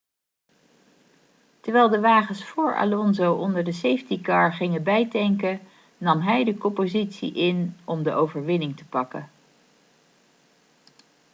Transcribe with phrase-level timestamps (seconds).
[1.59, 5.59] terwijl de wagens vóór alonso onder de safety car gingen bijtanken
[5.97, 9.29] nam hij de koppositie in om de overwinning te pakken